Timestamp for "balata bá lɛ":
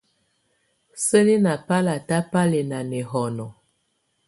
1.67-2.61